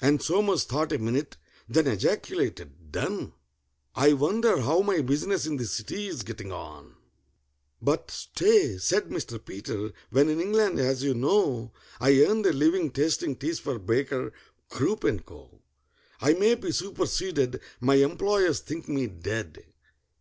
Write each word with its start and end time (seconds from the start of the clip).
And 0.00 0.20
SOMERS 0.20 0.64
thought 0.64 0.90
a 0.90 0.98
minute, 0.98 1.36
then 1.68 1.86
ejaculated, 1.86 2.90
"Done! 2.90 3.32
I 3.94 4.12
wonder 4.12 4.60
how 4.62 4.80
my 4.80 5.02
business 5.02 5.46
in 5.46 5.56
the 5.56 5.66
City's 5.66 6.24
getting 6.24 6.50
on?" 6.50 6.96
"But 7.80 8.10
stay," 8.10 8.78
said 8.78 9.04
Mr. 9.10 9.38
PETER: 9.38 9.92
"when 10.10 10.30
in 10.30 10.40
England, 10.40 10.80
as 10.80 11.04
you 11.04 11.14
know, 11.14 11.70
I 12.00 12.24
earned 12.24 12.44
a 12.46 12.52
living 12.52 12.90
tasting 12.90 13.36
teas 13.36 13.60
for 13.60 13.78
BAKER, 13.78 14.32
CROOP, 14.68 15.04
AND 15.04 15.24
CO., 15.24 15.62
I 16.20 16.32
may 16.32 16.56
be 16.56 16.72
superseded—my 16.72 17.94
employers 17.94 18.58
think 18.58 18.88
me 18.88 19.06
dead!" 19.06 19.64